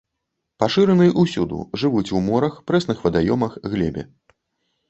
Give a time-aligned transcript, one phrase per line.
[0.63, 4.03] Пашыраны ўсюды, жывуць у морах, прэсных вадаёмах, глебе.